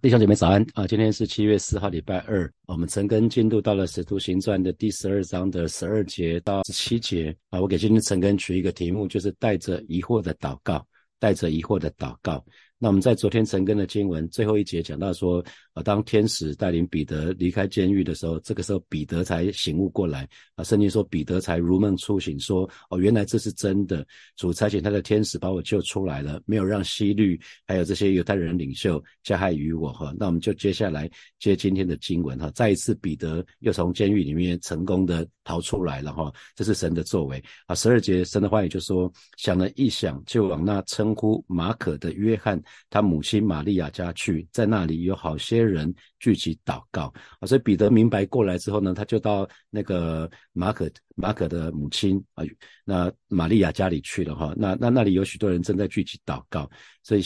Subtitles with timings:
[0.00, 0.86] 弟兄姐妹早安啊！
[0.86, 2.48] 今天是七月四号，礼拜二。
[2.66, 7.60] 我们陈根进度到了《使徒行传》的第十二章的十二节到十七节啊。
[7.60, 10.86] 我给今天陈根取一个题目，就是带着疑惑的祷告，
[11.18, 12.44] 带着疑惑的祷告。
[12.80, 20.62] 那我们在昨天陈根的经文最后一节讲到说，啊，当天使带领彼得离开监狱的时候，这个时候彼得才醒悟过来啊。
[20.62, 24.06] 圣经说彼得才如梦初醒，说哦，原来这是真的，
[24.36, 30.14] 主差遣他的天使把我救出来了，没有让希律还有这些犹太人领袖加害于我哈。
[30.16, 37.74] 那我们就接下来接今天的经文哈，再一次彼得又从监狱里面成功的逃出来了哈，这是神的作为啊。
[37.74, 42.62] 十二节神的话语就说，想了一想，就往那称呼马可的约翰。
[42.90, 52.44] 他母亲玛利亚家去，在那里有好些人聚集祷告啊，所以彼得明白过来之后呢，他就到那个马可马可的母亲啊，
[52.84, 56.70] 那玛利亚家里去了哈，那那那里有许多人正在聚集祷告，
[57.02, 57.22] 所以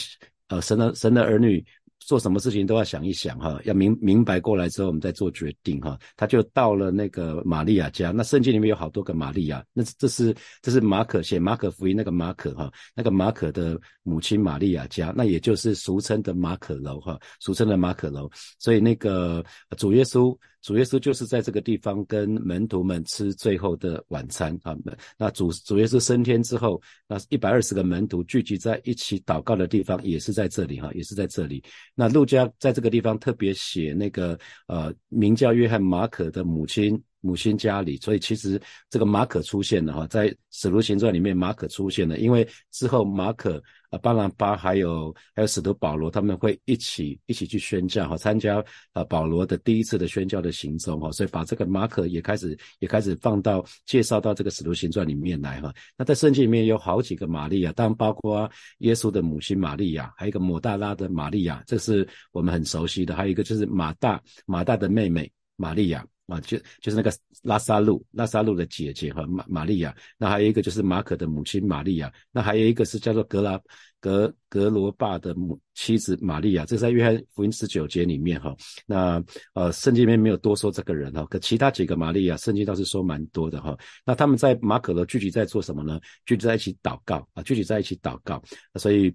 [0.47, 1.65] 呃，神的神的儿女。
[2.05, 5.97] 做什么事情都要想一想哈，要明明白过来之后，我们再做决定哈。
[6.15, 18.29] 他就到了那个玛利亚家，那圣经里面有好多个玛利亚，那这是这是马可写马可福音那个马可哈，那个马可的母亲玛利亚家，那也就是俗称的马可楼哈，俗称的马可楼。
[18.59, 19.43] 所以那个
[19.77, 20.37] 主耶稣。
[20.63, 24.75] 主耶稣就是在这个地方跟门徒们吃最后的晚餐啊。
[25.17, 31.61] 那主主耶稣升天之后，那一百二十个门徒聚集在一起祷告的地方也是在这里哈，也是在这里。
[31.93, 36.99] 那路加在这个地方特别写那个呃，名叫约翰马可的母亲。
[37.23, 55.73] 母亲家里，所以其实这个马可出现了哈，在使徒行传里面马可出现了，因为之后马可啊巴拿巴还有还有使徒保罗他们会一起一起去宣教哈，参加啊保罗的第一次的宣教的行踪哈，所以把这个马可也开始也开始放到介绍到这个使徒行传里面来哈。
[55.97, 66.05] 那在圣经里面有好几个玛利亚，当然包括耶稣的母亲玛利亚，还有一个抹大拉的玛利亚，这是我们很熟悉的，还有一个就是马大马大的妹妹玛利亚。
[66.27, 73.59] 啊，就就是那个拉萨路，拉萨路的姐姐和玛玛利亚，那还有一个就是马可的母亲玛利亚，那还有一个是叫做格拉
[73.99, 78.55] 格格罗巴的母妻子玛利亚，这是在约翰福音十九节里面哈。
[78.85, 79.21] 那
[79.53, 83.77] 呃，圣经里面没有多说这个人哈，可其他几个玛利亚，圣经倒是说蛮多的哈。
[84.05, 85.99] 那他们在马可的聚集在做什么呢？
[86.25, 88.41] 聚集在一起祷告啊，聚集在一起祷告。
[88.75, 89.13] 所以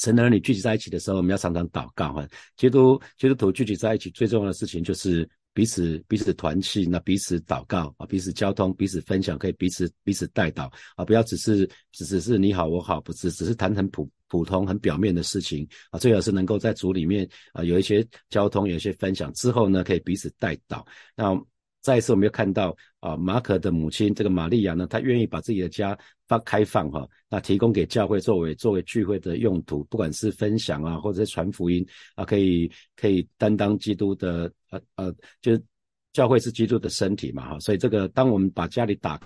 [0.00, 2.26] 神的儿女聚集在一起的时候，我们要常常祷告哈。
[2.56, 5.28] 基督基督徒聚集在一起最重要的事情就是。
[5.52, 20.84] 彼此彼此团契，那彼此祷告啊，彼此交通，彼此分享，可以彼此彼此带祷啊，不要只是只只是你好我好，不是只是谈很普普通很表面的事情啊，最好是能够在组里面啊有一些交通，有一些分享之后呢，可以彼此带祷。
[21.16, 21.36] 那
[21.80, 25.98] 再一次我们又看到啊，马可的母亲这个玛利亚呢，她愿意把自己的家
[26.30, 34.48] 发开放哈，那提供给教会作为作为聚会的用途，不管是分享啊，或者是传福音啊，可以可以担当基督的。
[34.70, 35.60] 呃呃，就是
[36.12, 39.20] 教会是基督的身体嘛，哈，所以这个当我们把家里打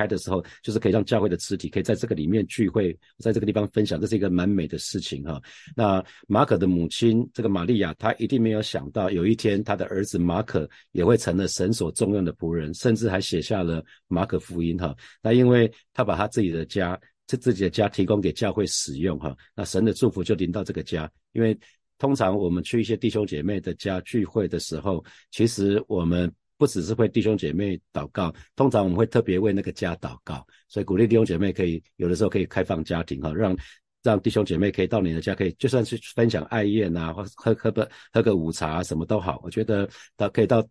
[0.00, 5.40] 开的时候，就是可以让教会的肢体可以在这个里面聚会，在这个地方分享，这是一个蛮美的事情哈。
[5.76, 14.96] 那马可的母亲这个玛利亚，她一定没有想到有一天她的儿子马可也会成了神所重用的仆人，甚至还写下了马可福音哈。
[15.22, 21.54] 那因为他把他自己的家，这自己的家提供给教会使用哈，那神的祝福就临到这个家，因为。
[22.00, 30.46] 通常我们去一些弟兄姐妹的家聚会的时候，其实我们不只是为弟兄姐妹祷告，通常我们会特别为那个家祷告。
[30.68, 33.56] 所以鼓励弟兄姐妹可以有的时候可以开放家庭哈，让
[34.02, 39.40] 让弟兄姐妹可以到你的家，可以就算是分享爱宴啊，或喝喝个喝个午茶什么都好。
[39.42, 39.88] 我觉得
[40.18, 40.62] 到可以到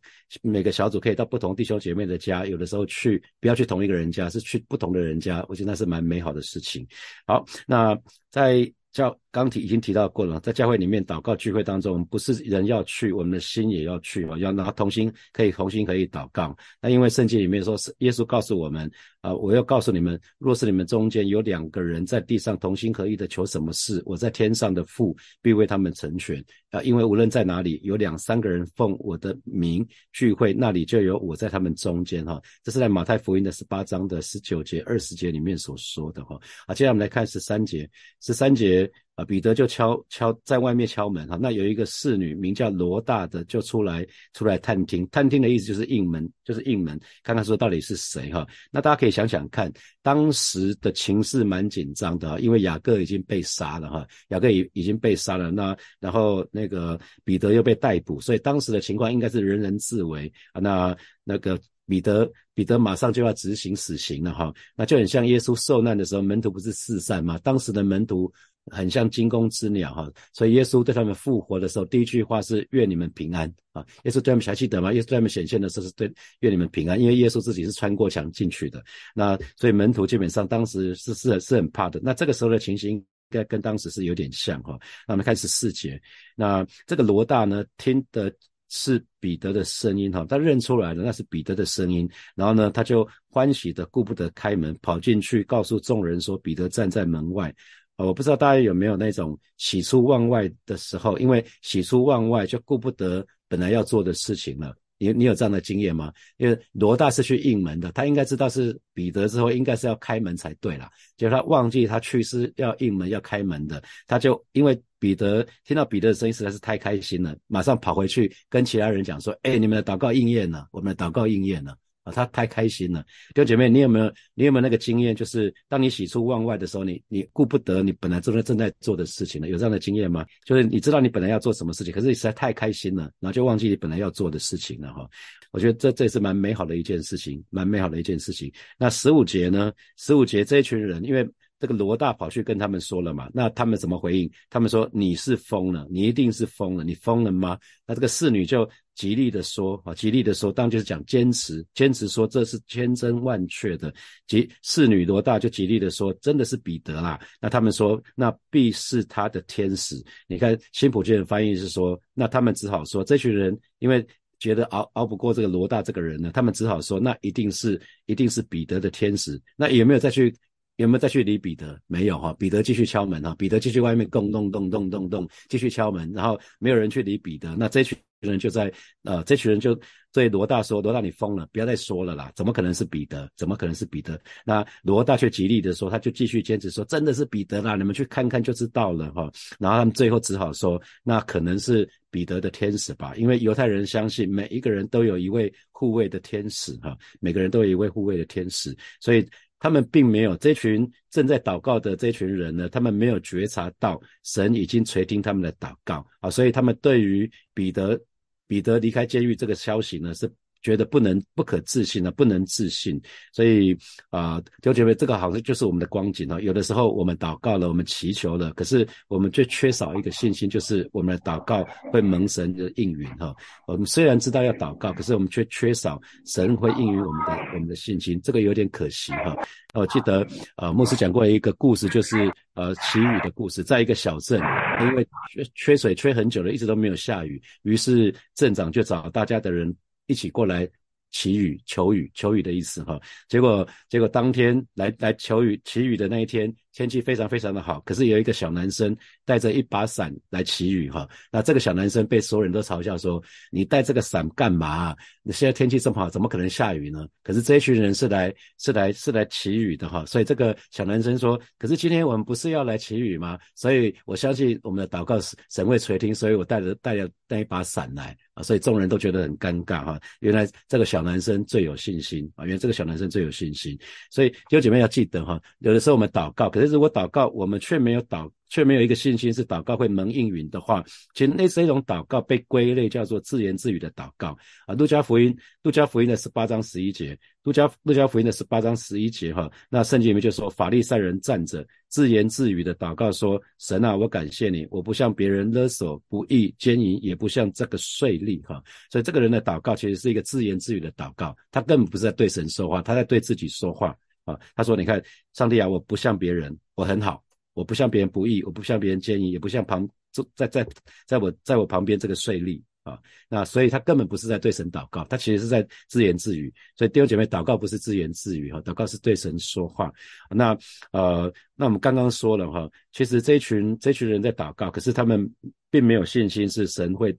[0.43, 6.87] 每个小组可以到不同弟兄姐妹的家，有的时候去不要去同一个人家，是去不同的人家，我觉得那是蛮美好的事情。
[7.25, 8.71] 好，那在。
[8.91, 16.55] 叫刚提已经提到过了，在教会里面祷告聚会当中，不是人要去，我们的心也要去啊，要拿同心可以同心可以祷告。
[16.81, 18.89] 那因为圣经里面说，是耶稣告诉我们
[19.21, 26.81] 啊，我要告诉你们，若是你们中间有两个人在地上同心合意的求什么事，我在天上的父必为他们成全啊。
[26.81, 32.41] 因为无论在哪里有两三个人奉我的名聚会，那里就有我在他们中间哈。
[32.63, 36.35] 这是在马太福音的十八章的十九节、二十节里面所说的哈。
[36.65, 37.87] 啊，接下来我们来看十三节，
[38.21, 38.89] 十三节。
[39.19, 48.47] 啊，彼得就敲敲在外面敲门哈，那有一个侍女名叫罗大的就出来出来探听，探听的意思就是应门，就是应门，看看说到底是谁哈。
[48.71, 49.69] 那大家可以想想看，
[50.01, 60.61] 当时的情势蛮紧张的，因为雅各已经被杀了哈，雅各已已经被杀了，那然后那个彼得又被逮捕，所以当时的情况应该是人人自危啊。
[60.61, 60.95] 那
[61.25, 67.37] 那个彼得彼得马上就要执行死刑了哈，那就很像耶稣受难的时候，门徒不是四散吗？
[67.43, 68.31] 当时的门徒。
[68.69, 70.09] 很像惊弓之鸟哈。
[70.33, 73.85] 所以耶稣对他们复活的时候，第一句话是愿你们平安啊。
[74.03, 74.91] 耶稣对他们还记得吗？
[74.93, 78.83] 耶稣对他们显现的时候是对愿你们平安，因为耶稣自己是穿过墙进去的。
[79.13, 81.99] 那所以门徒基本上当时是是是很怕的。
[82.03, 84.77] 那这个时候的情形应该跟当时是有点像哈。
[85.07, 86.01] 那我们开始四节，
[86.35, 88.33] 那这个罗大呢听的。
[88.71, 92.07] 是彼得的声音哈，他认出来了，那是彼得的声音。
[92.35, 97.51] 然后呢，他就欢喜的顾不得开门，跑进去告诉众人说：“彼得站在门外。”
[97.99, 104.73] 啊，我不知道大家有没有那种喜出望外的时候，因为喜出望外就顾不得本来要做的事情了。
[104.97, 106.11] 你你有这样的经验吗？
[106.37, 110.89] 因为罗大是去应门的，他应该知道是彼得之后，应该是要开门才对了。
[111.17, 121.75] 结果他忘记他去是要应门要开门的，他就因为彼得听到彼得的声音实在是太开心了，马上跑回去跟其他人讲说：“哎，你们的祷告应验了，我们的祷告应验了。”
[122.11, 123.01] 他太开心了，
[123.33, 125.15] 弟兄姐妹，你有没有你有没有那个经验？
[125.15, 130.25] 就是当你喜出望外的时候，你你顾不得你本来正在正在做的事情了，有这样的经验吗？
[130.45, 135.09] 就是你知道你本来要做什么事情，可是你实在太开心了，然后就忘记你本来要做的事情了哈。
[135.51, 138.51] 我觉得这这也是蛮美好的一件事情，蛮美好的一件事情。
[138.77, 139.71] 那十五节呢？
[139.97, 141.27] 十五节这一群人，因为。
[141.59, 143.29] 这个罗大跑去跟他们说了嘛？
[143.33, 144.31] 那他们怎么回应？
[144.49, 147.59] 他们说你是疯了，你一定是疯了，你疯了吗？
[147.85, 153.93] 那这个侍女就极力的说啊，极力的说，当然就是讲坚持，坚持说这是千真万确的。
[154.25, 157.19] 即侍女罗大就极力的说，真的是彼得啦。
[157.41, 160.01] 那他们说，那必是他的天使。
[160.27, 164.05] 你看新普卷的翻译是说，那他们只好说，这群人因为
[164.39, 169.41] 觉得熬熬不过这个罗大这个人呢，他们只好说，那一定是一定是彼得的天使。
[169.57, 170.33] 那有没有再去？
[170.79, 171.77] 有没有再去理彼得？
[171.87, 177.53] 没有哈，彼得继续敲门哈，彼得继续外面咚咚咚咚咚咚继续敲门，然后没有人去理彼得。
[177.57, 178.71] 那这群人就在
[179.03, 179.77] 呃，这群人就
[180.13, 183.29] 对罗大说：“罗大，你疯了，不要再说了啦，怎么可能是彼得？
[183.35, 189.29] 怎么可能是彼得？”那罗大却极力的说，他就继续坚持说：“真的是彼得啦，你们去看看就知道了哈。”
[189.59, 199.27] 然后他们最后只好说：“那可能是彼得的天使吧，因为犹太人相信每一个人都有一位护卫的天使哈，每个人都有一位护卫的天使，所以。”
[199.59, 207.99] 他们并没有这群正在祷告的这群人呢，他们没有觉察到神已经垂听他们的祷告啊，所以他们对于彼得
[208.47, 210.31] 彼得离开监狱这个消息呢是。
[210.61, 213.01] 觉得不能不可置信啊，不能置信，
[213.33, 213.77] 所以
[214.09, 216.39] 啊，就觉得这个好像就是我们的光景啊。
[216.41, 223.33] 有的时候我们祷告了，我们祈求了，可是我们却缺少一个信心，就是我们的祷告会蒙神的应允哈。
[223.67, 229.35] 我们虽然知道要祷告，可是我们却缺少神会应允我们的我们的信心，这个有点可惜哈。
[229.73, 230.27] 我记得
[230.57, 234.41] 呃，牧师讲过一个故事，就是呃祈雨的故事，在一个小镇，
[234.81, 239.73] 因为缺缺水缺很久了，一直都没有下雨，于是镇长就找大家的人。
[240.09, 240.67] 一起过来
[241.11, 242.99] 祈雨、求雨、求雨的意思哈。
[243.29, 246.53] 结果，结果当天来来求雨、祈雨的那一天。
[246.73, 248.95] 天气非常非常的好，可是有一个小男生
[249.25, 251.07] 带着一把伞来祈雨哈。
[251.31, 253.21] 那这个小男生被所有人都嘲笑说
[253.51, 254.95] ：“你带这个伞干嘛？
[255.23, 260.05] 你现在天气这么好，怎么可能下雨呢？”可是这一群人是来是来是来祈雨的哈。
[260.05, 268.43] 所以这个小男生说：“可是今天我们不是要来祈雨吗？”所以我相信我们的祷告是神会垂听，所以我带着带着带一把伞来啊。
[268.43, 269.99] 所以众人都觉得很尴尬哈。
[270.19, 272.45] 原来这个小男生最有信心啊！
[272.45, 273.77] 原来这个小男生最有信心。
[274.11, 276.79] 所以弟兄姐妹要记得哈，有的时候我们祷告，可是。
[276.79, 280.81] 如果祷告，我们却没有祷，却没有一个信心是祷告会蒙应允的话，
[281.13, 284.73] 其实那是一种祷告被归类叫做自言自语的祷告啊。
[284.75, 298.63] 路加福音，路加福音的十八章十一节，路加路加福音的十八章十一节哈，那圣经里面就说法利赛人站着自言自语的祷告说：神啊，我感谢你，我不像别人勒索、不义、奸淫，也不像这个税吏哈。
[298.89, 303.97] 所以这个人的祷告其实是一个自言自语的祷告，他根本不是在对神说话，他在对自己说话。
[304.29, 305.01] 啊，他说：“你看，
[305.33, 309.87] 上帝啊，我不像别人，我很好，我不像别人不义，我不像别人奸淫，也不像旁
[310.35, 310.67] 在在
[311.07, 312.99] 在我在我旁边这个税吏啊。
[313.27, 316.53] 那所以他根本不是在对神祷告，他其实是在自言自语。
[316.75, 319.91] 所以弟兄姐妹，祷告不是自言自语哈，祷告是对神说话。
[320.29, 320.57] 那
[320.91, 325.27] 呃，那我们刚刚说了哈，其实这群这群人在祷告，可是他们
[325.71, 327.17] 并没有信心是神会。”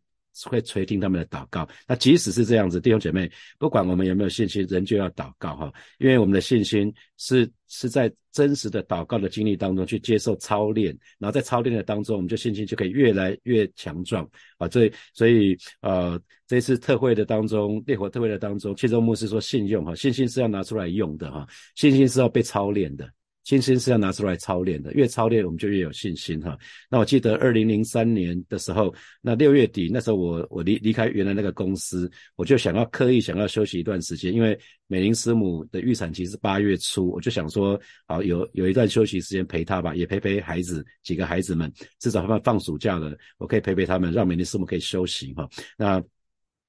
[0.49, 1.69] 会垂听他们的祷告。
[1.87, 14.69] 那即使是这样子，弟兄姐妹，不管我们有没有信心，人就要祷告哈，因为我们的信心是是在真实的祷告的经历当中去接受操练，然后在操练的当中，我们就信心就可以越来越强壮啊。
[14.69, 23.11] 所以，所以呃，这次特会的当中，烈火特会的当中，其中牧师说，信用哈，信心是要拿出来用的哈，信心是要被操练的。
[23.45, 26.57] 信心是要拿出来操练的，越操练我们就越有信心哈。
[26.89, 34.57] 那我记得二零零三年的时候，那六月底那时候我我离离开原来那个公司，我就想要刻意想要休息一段时间，因为
[34.87, 45.49] 美玲师母的预产期是八月初，我就想说，好有有一段休息时间陪她吧，也陪陪孩子几个孩子们，至少他们放暑假了，我可以陪陪他们，让美玲师母可以休息哈。
[45.77, 46.03] 那。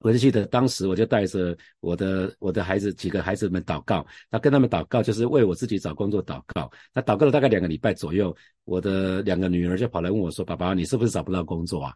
[0.02, 6.70] 我就记得当时，我就带着我的我的孩子几个孩子们祷告，那跟他们祷告就是为我自己找工作祷告。
[6.94, 11.94] 那祷告了大概两个礼拜左右，我的两个女儿就跑来问我说：“爸爸，你是不是找不到工作啊？”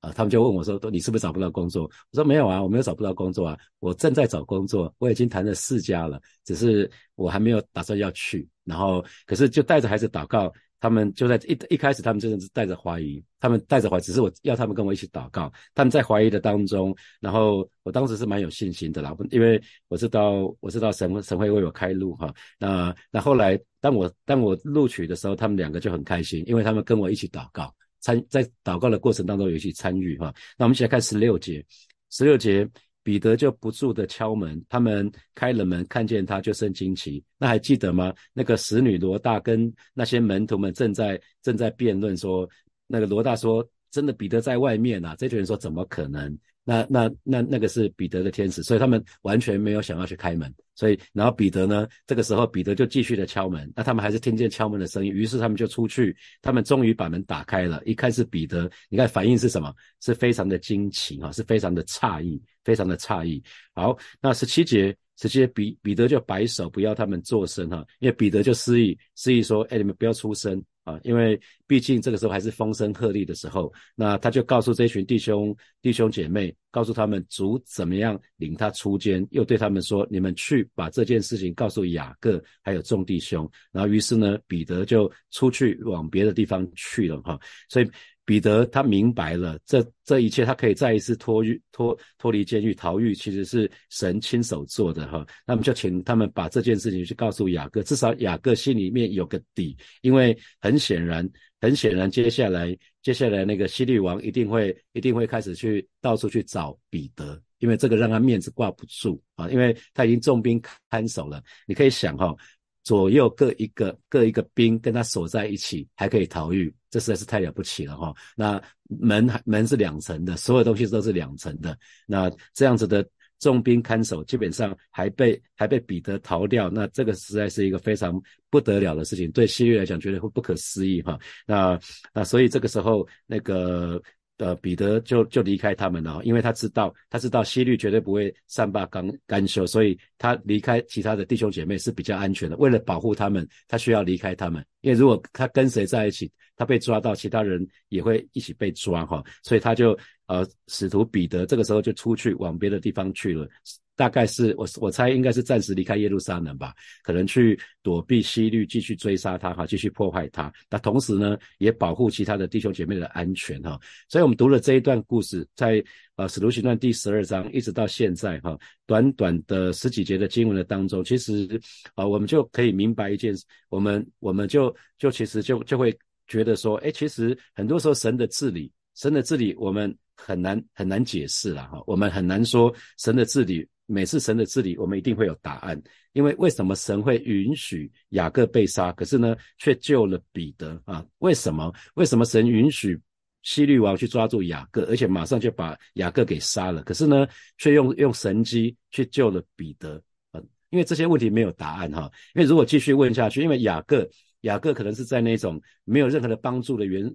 [0.00, 8.46] 啊，他们就问我说：“你是不是找不到工作？”我说：“没有啊，我没有找不到工作啊，我正在找工作，我已经谈了四家了，只是我还没有打算要去。
[8.64, 15.52] 然后，可是就带着孩子祷告。”他们就在一一开始，他们真的是带着怀疑，他们带着怀疑，只是我要他们跟我一起祷告。
[15.74, 22.32] 他们在怀疑的当中，然后我当时是蛮有信心的啦，因为我知道我知道神神会为我开路哈。
[22.58, 30.34] 那那后来当我当我录取的时候，他们两个就很开心，因为他们跟我一起祷告，参在祷告的过程当中有一起参与哈。
[30.58, 31.64] 那我们一起来看十六节，
[32.10, 32.68] 十六节。
[33.06, 37.22] 彼得就不住的敲门，他们开了门，看见他就生惊奇。
[37.38, 38.12] 那还记得吗？
[38.32, 42.50] 那个使女罗大跟那些门徒们正在正在辩论说，
[42.88, 50.52] 那个罗大说：“真的，彼得在外面啊！”这群人说：“怎么可能？”那那那那个是彼得的天使，所以他们完全没有想要去开门。
[50.74, 53.72] 所以，然后彼得呢，这个时候彼得就继续的敲门。
[53.74, 56.14] 那他们还是听见敲门的声音，于是他们就出去。
[56.42, 59.72] 他们终于把门打开了，一看是彼得，你看反应是什么？
[60.02, 63.42] 是非常的惊奇哈，是非常的诧异，非常的诧异。
[63.72, 64.94] 好，那十七节。
[65.18, 73.72] 直接彼彼得就摆手不要他们作声哈，因为彼得就示意示意说，哎，你们不要出声啊，因为毕竟这个时候还是风声鹤唳的时候。
[73.96, 83.50] 那他就告诉这群弟兄弟兄姐妹，告诉他们主怎么样领他出监，又对他们说，你们去把这件事情告诉雅各还有众弟兄。
[83.72, 87.36] 然后于是呢，彼得就出去往别的地方去了哈，
[87.68, 87.90] 所以。
[88.26, 95.24] 彼得他明白了，这这一切他可以再一次脱狱脱脱离监狱逃狱，其实是神亲手做的哈。
[95.46, 101.26] 那么就请他们把这件事情去告诉雅各，至少雅各心里面有个底，因为很显然，
[101.60, 111.40] 很显然，接下来接下来那个希律王一定会一定会开始去到处去找彼得，因为这个让他面子挂不住啊，因为他已经重兵看守了。
[111.64, 112.34] 你可以想哈。
[112.82, 118.14] 左右各一个各一个兵跟他守在一起，还可以逃狱，这实在是太了不起了哈。
[118.34, 121.78] 那门门是两层的，所有东西都是两层的。
[122.06, 123.06] 那这样子的
[123.38, 131.18] 重兵看守，基本上还被还被彼得逃掉，那这个实在是一个非常不得了的事情，对西域来讲绝对会不可思议哈。
[131.46, 131.78] 那
[132.14, 134.02] 那所以这个时候那个。
[134.38, 142.56] 呃，彼得就就离开他们了，因为他知道，他知道希律绝对不会善罢甘甘休，所以他离开其他的弟兄姐妹是比较安全的。
[142.58, 153.48] 为了保护他们，他需要离开他们，因为如果他跟谁在一起，他被抓到，其他人也会一起被抓哈，所以他就呃，使徒彼得这个时候就出去往别的地方去了。
[153.96, 160.52] 大概是我我猜应该是暂时离开耶路撒冷吧，可能去躲避希律继续追杀他哈，继续破坏他。
[160.70, 163.80] 那同时呢，也保护其他的弟兄姐妹的安全哈。
[164.08, 165.82] 所以我们读了这一段故事，在
[166.16, 171.48] 呃使徒行传第十二章一直到现在哈，短短的十几节的经文的当中，其实
[171.94, 183.68] 啊我们就可以明白一件事，我们我们就就其实就就会觉得说，哎，其实很多时候神的治理，神的治理我们很难很难解释了哈，我们很难说神的治理。
[183.88, 185.80] 每次神的治理，我们一定会有答案。
[186.12, 191.06] 因为为什么神会允许雅各被杀，可是呢，却救了彼得啊？
[191.18, 191.72] 为什么？
[191.94, 193.00] 为什么神允许
[193.42, 196.82] 希律王去抓住雅各，而且马上就把雅各给杀了？
[196.82, 200.42] 可是呢，却用用神机去救了彼得啊？
[200.70, 202.10] 因为这些问题没有答案哈。
[202.34, 204.08] 因为如果继续问下去，因为雅各
[204.40, 207.08] 雅各可能是在那种没有任何的帮助的原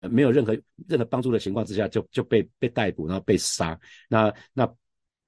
[0.00, 3.78] 没有任何任何帮助的情况之下，就就被被逮捕，然后被杀。
[4.08, 4.68] 那那。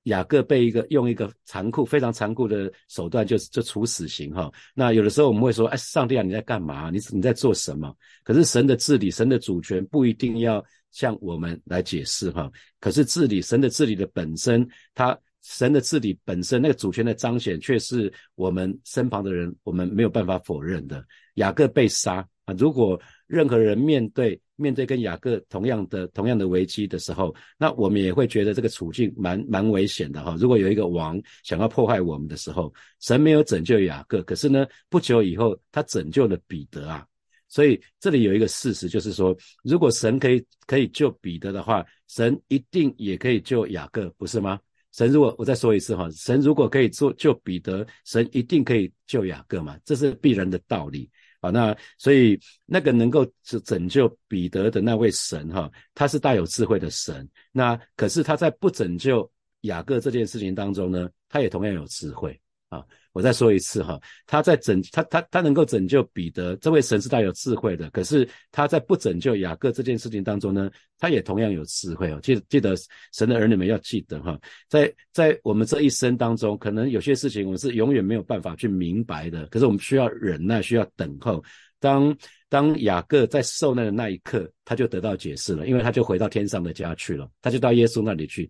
[0.05, 4.51] 雅各被一个用一个残酷、非常残酷的手段，就就处死刑哈。
[4.75, 6.89] 那有的时候我们会说，哎，上帝啊，你在干嘛？
[6.89, 7.95] 你你在做什么？
[8.25, 12.51] 可是神的治理、神的主权不一定要向我们来解释哈。
[12.81, 21.05] 可是治理神的治理的本身，他神的治理本身那个主权的彰显，却是我们身旁的人我们没有办法否认的。
[21.35, 24.41] 雅各被杀啊，如果任何人面对。
[24.61, 30.37] 面对跟雅各同样的同样的危机的时候，那我们也会觉得这个处境蛮蛮危险的哈。
[30.39, 37.07] 如果有一个王想要破坏我们的时候，神没有拯救雅各，可是呢，不久以后他拯救了彼得啊。
[37.49, 44.61] 所以这里有一个事实，就是说，如果神可以可以救彼得的话，神一定也可以救雅各，不是吗？
[44.93, 51.51] 神如果我再说一次哈，神如果可以做救彼得，神一定可以救雅各嘛，这是必然的道理啊。
[51.51, 57.29] 那所以那个能够拯拯救彼得的那位神哈，他是大有智慧的神。
[57.53, 59.31] 那可是他在不拯救
[59.63, 62.85] 雅各这件事情当中呢，他也同样有智慧啊。
[63.13, 67.91] 我再说一次哈，他在拯他他他能够拯救彼得，这位神是带有智慧的。
[67.91, 72.21] 可是他在不拯救雅各这件事情当中呢，他也同样有智慧哦。
[72.23, 72.75] 记记得
[73.13, 74.39] 神的儿女们要记得哈，
[74.69, 79.45] 在在我们这一生当中，可能有些事情我们是永远没有办法去明白的。
[79.47, 81.43] 可是我们需要忍耐，需要等候。
[81.81, 82.15] 当
[82.49, 88.49] 当雅各在受难的那一刻，他就得到解释了，因为他就回到天上的家去了，他就到耶稣那里去。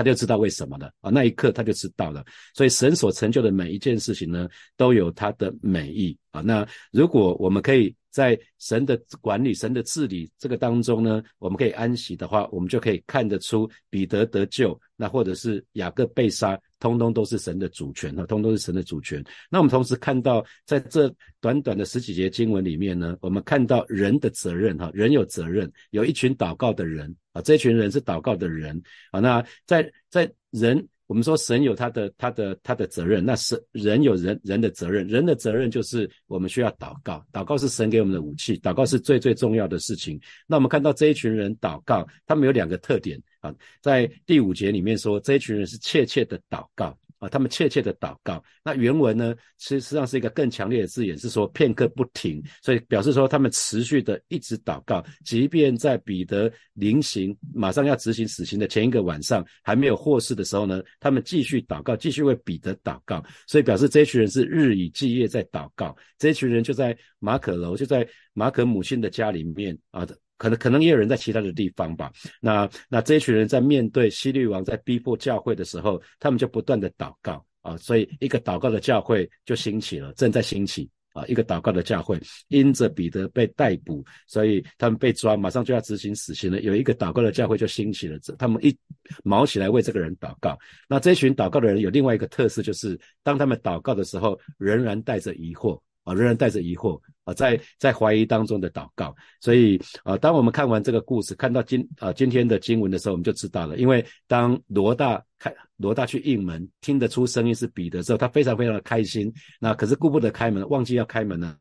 [0.00, 1.10] 他就知道为什么了啊！
[1.10, 2.24] 那一刻他就知道了。
[2.54, 6.40] 所以神所成就的每一件事情呢，都有他的美意啊。
[6.40, 19.24] 那如果我们可以在神的管理、神的治理这个当中呢，我们可以安息的话，我们就可以看得出彼得得救，那或者是雅各被杀，通通都是神的主权哈，通通是神的主权。
[19.48, 27.14] 那我们同时看到，在这短短的十几节经文里面呢，我们看到人的责任哈，人有责任，有一群祷告的人。
[27.32, 29.20] 啊，这群人是祷告的人啊。
[29.20, 35.04] 那在在人，我们说神有他的他的他的责任，那神人有人人的责任。
[35.08, 40.20] 人的责任就是我们需要祷告，祷告是神给我们的武器，祷告是最最重要的事情。
[40.46, 43.52] 那我们看到这一群人祷告，他们有两个特点啊，
[43.82, 46.96] 在第五节里面说，这一群人是切切的祷告。
[47.20, 48.42] 啊，他们切切的祷告。
[48.64, 63.24] 那原文呢，其实实际上是一个更强烈的字眼，是说片刻不停，所以表示说他们持续的一直祷告，即便在彼得临刑、马上要执行死刑的前一个晚上还没有获释的时候呢，他们继续祷告，继续为彼得祷告。
[63.46, 65.94] 所以表示这群人是日以继夜在祷告。
[66.18, 70.16] 这群人就在马可楼，就在马可母亲的家里面啊的。
[70.40, 72.10] 可能可能也有人在其他的地方吧。
[72.40, 81.26] 那那这一群人在面对希律王在逼迫教会的时候，他们就不断的祷告啊，所以一个祷告的教会就兴起了，正在兴起啊。
[81.26, 82.18] 一个祷告的教会，
[82.48, 86.58] 因着彼得被逮捕，所以他们被抓，马上就要执行死刑了。
[86.62, 88.74] 有一个祷告的教会就兴起了，这他们一
[89.22, 90.58] 毛起来为这个人祷告。
[90.88, 95.78] 那这群祷告的人有另外一个特色，就是当他们祷告的时候，仍然带着疑惑。
[96.14, 103.76] 仍然带着疑惑啊，在在怀疑当中的祷告，所以啊，当我们看完这个故事，看到今啊今天的经文的时候，我们就知道了。
[103.76, 109.32] 因为当罗大开罗大去应门，听得出声音是彼得之后，他非常非常的开心。
[109.58, 111.56] 那可是顾不得开门，忘记要开门了，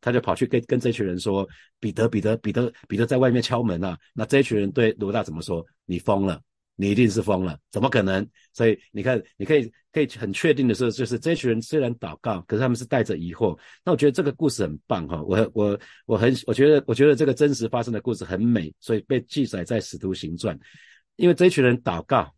[0.00, 1.46] 他就跑去跟跟这群人说
[1.78, 5.64] ：“彼得，彼得，彼得，彼得在外面敲门啊！”那这群人对罗大怎么说？
[5.84, 6.40] 你疯了。
[6.76, 8.28] 你一定是疯了，怎么可能？
[8.52, 13.58] 所以你看，你可以可以很确定的说，就是这群人虽然祷告，可是他们是带着疑惑。
[13.82, 20.58] 那我觉得这个故事很棒哈，我我我很我觉得我觉得这个真实发生的故事很美，所以被记载在使徒行传。
[21.16, 22.30] 因为这群人祷告，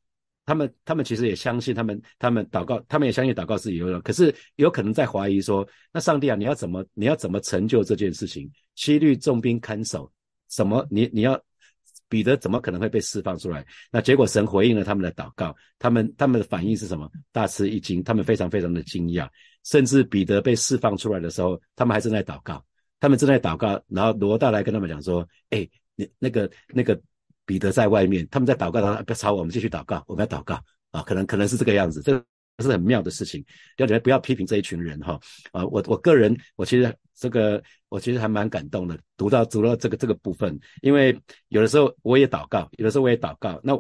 [0.46, 8.48] 他们他们其实也相信他们他们祷告，他们也相信祷告是有用，可是有可能在怀疑说，那上帝啊，你要怎么你要怎么成就这件事情？
[8.76, 10.08] 七律重兵看守，
[10.48, 11.36] 什么你你要？
[12.08, 13.64] 彼得怎么可能会被释放出来？
[13.90, 17.10] 那结果神回应了他们的祷告，他们他们的反应是什么？
[17.32, 19.28] 大吃一惊，他们非常非常的惊讶。
[19.64, 22.64] 甚至彼得被释放出来的时候，他们还正在祷告，
[22.98, 23.78] 他们正在祷告。
[23.88, 26.98] 然后罗大来跟他们讲说：“哎，那那个那个
[27.44, 30.58] 彼得在外面，他们在祷告，他不要吵我们，继续祷告，我们要祷告
[30.90, 32.24] 啊。”可能可能是这个样子，这个
[32.60, 33.44] 是很妙的事情。
[33.76, 35.20] 要你们不要批评这一群人哈
[35.52, 35.64] 啊！
[35.66, 36.96] 我我个人我其实。
[37.18, 43.60] 这个我其实还蛮感动的，读到读到这个这个部分，因为有的时候我也祷告，有的时候我也祷告。
[43.62, 43.74] 那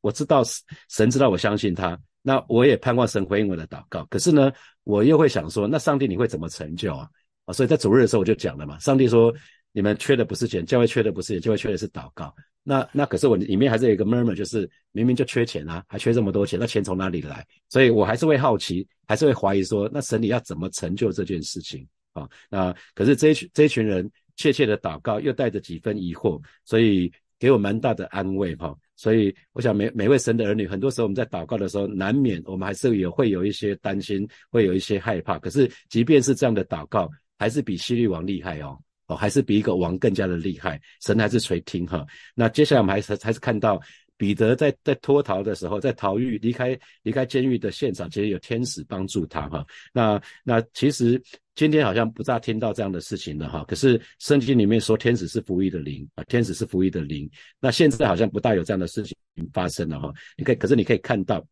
[0.00, 0.42] 我知道
[0.88, 4.04] 神知道我相信他，那我也盼望神回应我的祷告。
[4.06, 4.52] 可是呢，
[4.84, 7.08] 我又会想说，那上帝你会怎么成就啊？
[7.46, 9.34] 啊，所以在主日的时候我就讲了嘛，上帝说
[9.72, 12.34] 你们缺的不是钱，教会缺的不是钱，教会缺的是祷告。
[12.62, 17.46] 那那可是我里面还是有一个 murmur，就是明明就缺钱啊，还缺这么多钱，那钱从哪里来？
[17.68, 21.86] 所以我还是会好奇，还是会怀疑说，那神你要怎么成就这件事情？
[22.14, 28.74] 啊，那可是这一群这一群人切切的祷告，又带着几分疑惑，所以给我蛮大的安慰哈。
[28.96, 35.38] 所以我想每每位神的儿女，很多时候我们在祷告的时候，难免我们还是也会有一些担心，会有一些害怕。
[35.40, 42.06] 可是即便是这样的祷告，还是比希律王厉害哦，哦，还是比一个王更加的厉害，神还是垂听哈。
[42.34, 43.80] 那接下来我们还是还是看到。
[44.16, 49.66] 彼得在在脱逃的时候，在逃狱离开离开监狱的现场，其实有天使帮助他哈。
[49.92, 51.20] 那那其实
[51.56, 53.64] 今天好像不大听到这样的事情了哈。
[53.66, 57.28] 可是圣经里面说天使是服役的灵啊，天使是服役的灵。
[57.58, 59.16] 那现在好像不大有这样的事情
[59.52, 60.12] 发生了哈。
[60.36, 61.44] 你可以，可是你可以看到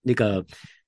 [0.00, 0.44] 那个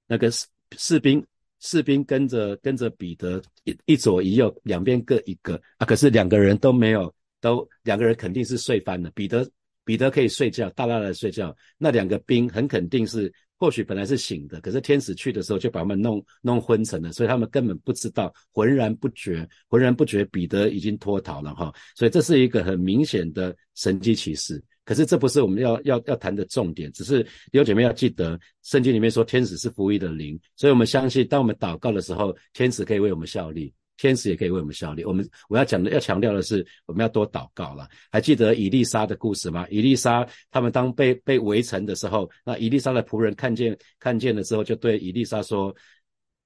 [0.07, 0.47] 那个士
[0.79, 1.23] 士兵
[1.61, 5.85] 士兵跟着跟着彼得一一左一右，两边各一个啊。
[5.85, 9.11] 可是两个人都没有，都两个人肯定是睡翻了。
[9.15, 9.47] 彼得。
[9.89, 11.57] 彼得可以睡觉，大大的睡觉。
[11.79, 21.73] 那两个兵很肯定是或许本来是醒的，可是天使去的时候就把他们弄弄昏沉了，所以他们根本不知道，浑然不觉，浑然不觉彼得已经脱逃了哈。
[21.97, 24.63] 所以这是一个很明显的神迹启示。
[24.85, 33.73] 可是这不是我们要要要谈的重点，只是弟兄姐妹要记得，圣经里面说天使是服役的灵，所以我们相信，当我们祷告的时候，天使可以为我们效力。
[33.99, 35.05] 天使也可以为我们效力。
[35.05, 37.87] 我们我要讲的、要强调的是，我们要多祷告了。
[38.11, 39.67] 还记得以丽莎的故事吗？
[39.69, 45.75] 以丽莎他们当被被围城的时候，那以丽莎的仆人看见看见了之后，就对以丽莎说：“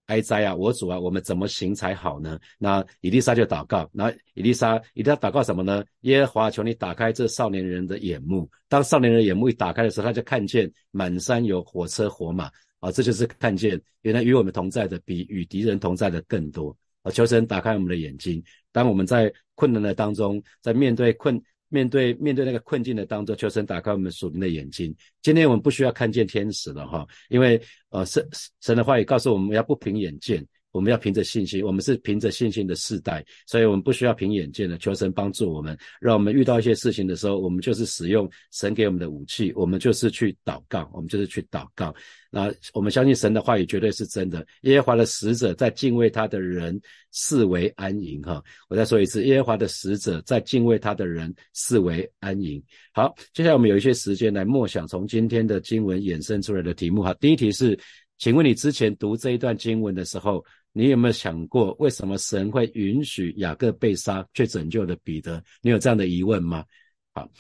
[0.07, 3.89] 哀哉啊，我主啊，我们怎么行才好呢？”那以丽莎就祷告。
[3.93, 5.85] 那以丽莎一定要祷告什么呢？
[6.01, 8.51] 耶和华，求你打开这少年人的眼目。
[8.69, 16.77] 当少年人眼目一打开的时候，他就看见满山有火车火马啊，这就是看见原来与我们同在的比与敌人同在的更多。
[17.03, 17.11] 啊！
[17.11, 18.43] 求神打开我们的眼睛。
[18.71, 24.95] 当我们在困难的当中，在面对困、面对面对那个困境的当中，求神打开我们属灵的眼睛。
[25.21, 27.61] 今天我们不需要看见天使了哈，因为
[27.91, 28.27] 呃神
[28.61, 30.47] 神的话也告诉我们要不凭眼见。
[30.73, 34.79] 我们要凭着信心，我们是凭着信心的世代，所以我们不需要凭眼见的。
[34.79, 41.95] 求神帮助我们，让我们遇到一些事情的时候，我们就是使用神给我们的武器，我们就是去祷告，我们就是去祷告。
[42.31, 44.45] 那我们相信神的话语绝对是真的。
[44.63, 46.81] 耶和华的使者在敬畏他的人
[47.13, 48.23] 视为安营。
[48.23, 52.63] 哈，我再说一次，耶和华的使者在敬畏他的人视为安营。
[52.95, 57.03] 好，接下来我们有一些时间来默想从今天的经文衍生出来的题目。
[57.03, 57.79] 哈，第一题是，
[58.17, 60.43] 请问你之前读这一段经文的时候。
[60.73, 65.43] 你有没有想过，为什么神会允许雅各被杀，却拯救了彼得？
[65.61, 66.65] 你有这样的疑问吗？
[67.13, 67.31] 好，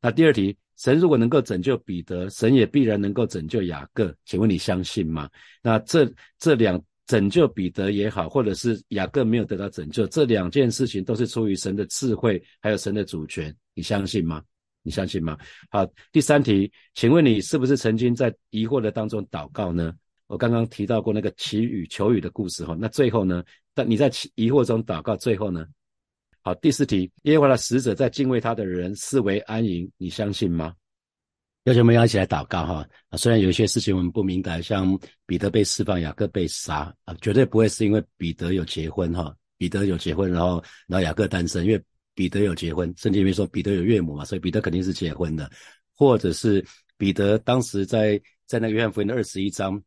[0.00, 5.28] 那第二题，神如果能够拯救彼得，神也必然能够拯救雅各，请问你相信吗？
[5.62, 14.42] 那这这两拯救彼得也好，或者是雅各没有得到拯救，这两件事情都是出于神的智慧，还有神的主权，你相信吗？
[14.82, 15.38] 你相信吗？
[15.70, 19.94] 好，第三题，请问你是不是曾经在疑惑的当中祷告呢？
[20.32, 23.44] 我刚刚提到过那个祈雨求雨的故事哈，那最后呢？
[23.74, 25.66] 但你在疑惑中祷告，最后呢？
[26.40, 30.74] 好，第四题，耶和华的使者在敬畏他的人视为安营，你相信吗？
[31.64, 32.88] 要求我们要一起来祷告哈。
[33.10, 41.82] 啊，虽然有一些事情我们不明白，像彼得被释放，雅各被杀啊，绝对不会是因为彼得有结婚哈，彼得有结婚，然后然后雅各单身，因为
[42.14, 45.50] 彼得有结婚，圣经里面说彼得有岳母嘛，所以彼得肯定是结婚的，
[45.94, 46.64] 或者是
[46.96, 49.78] 彼得当时在在那个约翰福音的二十一章。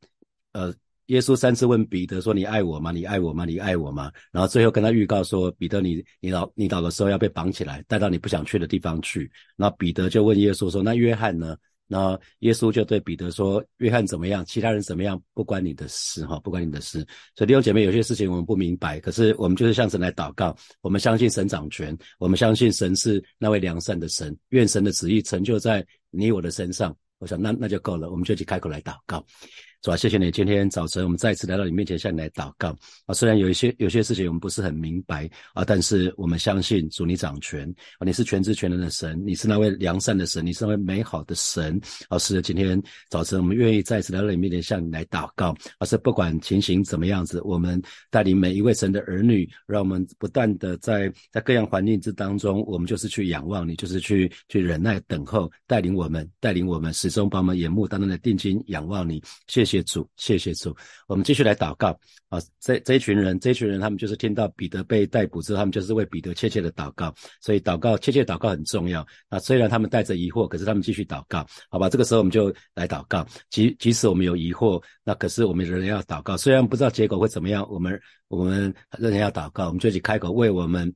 [0.56, 0.74] 呃，
[1.08, 2.90] 耶稣三次问彼得说：“你爱我吗？
[2.94, 3.44] 你爱我吗？
[3.44, 14.46] 你爱我吗？”然后最后跟他预告说：“彼得，你你老你老的时候要被绑起来，带到你不想去的地方去。”然后彼得就问耶稣说：“那约翰呢？”然后耶稣就对彼得说：“约翰怎么样？
[14.46, 15.22] 其他人怎么样？
[15.34, 26.96] 不关你的事，哈，不关你的事。”所以弟兄姐妹，有些事情我们不明白，可是我们就是向神来祷告，我们相信神掌权，我们相信神是那位良善的神，愿神的旨意成就在你我的身上。
[27.18, 29.26] 我想那那就够了，我们就去开口来祷告。
[29.86, 30.32] 主啊，谢谢你！
[30.32, 33.14] 今天早晨我们再次来到你面前，向你来祷告啊。
[33.14, 37.70] 虽然有一些有些事情我们不是很明白啊，但是我们相信主你掌权
[38.00, 42.18] 啊，你是全知全能的神，你是那位良善的神，你是那位美好的神啊。
[42.18, 45.86] 是的，今天早晨我们愿意再次来到你面前，向你来祷告啊。
[45.86, 59.22] 是不管情形怎么样子，我们带领每一位神的儿女，让我们不断的在在各样环境之当中，我们就是去仰望你，就是去去忍耐等候，带领我们，带领我们始终把我们眼目当中的定睛仰望你。
[59.46, 59.75] 谢谢。
[59.76, 60.76] 谢主，谢谢主。
[61.08, 61.90] 我们继续来祷告
[62.30, 62.40] 啊！
[62.60, 67.14] 这这一群人，这一群人，他们就是听到彼得被逮捕之后，他们就是为彼得切切的祷告。
[67.42, 69.06] 所以祷告，切切祷告很重要。
[69.30, 71.90] 那虽然他们带着疑惑，可是他们继续祷告，好吧？
[71.90, 73.26] 这个时候我们就来祷告。
[73.50, 76.38] 即即使我们有疑惑，那可是我们仍然要祷告。
[76.38, 79.68] 虽然不知道结果会怎么样，我们我们仍然要祷告。
[79.68, 80.88] 我们就去开口为我们，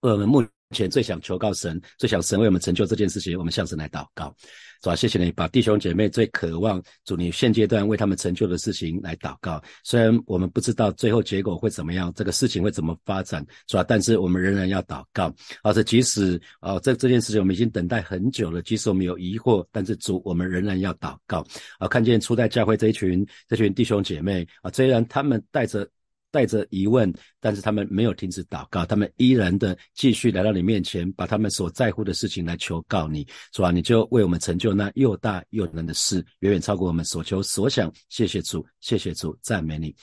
[0.00, 0.44] 为我们目
[0.76, 4.34] 前最想求告神，最想神为我们成就这件事情，我们向神来祷告。
[4.82, 9.60] 主啊，谢谢你把弟兄姐妹最渴望主你现阶段为他们成就的事情来祷告。
[9.82, 13.82] 虽然我们不知道最后结果会怎么样，这个事情会怎么发展，是吧？
[13.82, 15.34] 但是我们仍然要祷告。
[15.62, 21.44] 而且即使啊，这这件事情我们已经等待很久了，即使我们有疑惑，但是主，我们仍然要祷告。
[21.78, 25.88] 啊，看见初代教会这一群这群弟兄姐妹啊，虽然他们带着。
[26.30, 33.70] 带着疑问，但是他们没有停止祷告，他们依然的继续来到你面前，把他们所在乎的事情来求告你，是吧？
[33.70, 37.92] 你就为我们成就那又大又难的事，远远超过我们所求所想。
[38.08, 39.94] 谢谢主，谢谢主，赞美你。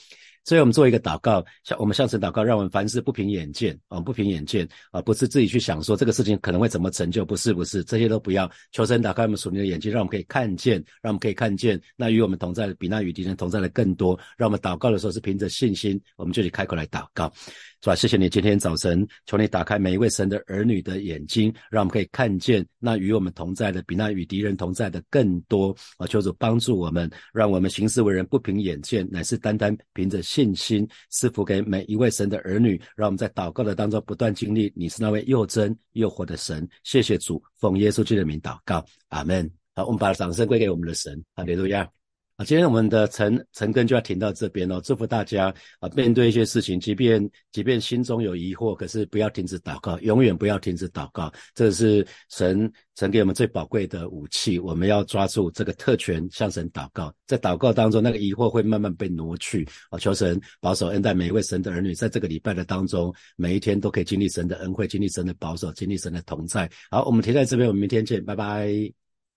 [0.46, 8.48] 所以我们做一个祷告，向我们向神祷告，让我们凡事不凭眼见，啊，不凭眼见，啊，不是自己去想说这个事情可能会怎么成就，不是，不是，这些都不要。
[8.70, 14.16] 求神打开我们属灵的眼睛，让我们可以看见，让我们可以看见那与我们同在的比那与敌人同在的更多。
[14.36, 17.32] 让我们祷告的时候是凭着信心，我们就去开口来祷告。
[17.82, 17.94] 是吧？
[17.94, 26.06] 谢谢你今天早晨，求你打开每一位神的儿女的眼睛，让我们可以看见那与我们同在的，比那与敌人同在的更多啊！
[26.06, 32.80] 求主帮助我们，让我们行事为人不凭眼见，乃是单单凭着信心，赐福给每一位神的儿女。
[32.96, 36.68] 让我们在祷告的当中不断经历，你是那位又真又活的神。
[36.82, 39.48] 谢谢主，奉耶稣基督的名祷告，阿门。
[39.74, 41.95] 好，我们把掌声归给我们的神，哈利路亚。
[42.36, 44.78] 啊，今天我们的陈陈根就要停到这边哦。
[44.84, 51.32] 祝福大家啊，面对一些事情，即便即便心中有疑惑，可是不要停止祷告，永远不要停止祷告。
[51.54, 57.10] 这是神神给我们最宝贵的武器，我们要抓住这个特权，向神祷告。
[57.26, 59.98] 在祷告当中，那个疑惑会慢慢被挪去啊。
[59.98, 66.70] 求神保守恩待每一位神的儿女，在这个礼拜的当中，每一天都可以经历神的恩惠，经历神的保守，经历神的同在。
[66.90, 69.05] 好，我们停在这边，我们明天见，拜拜。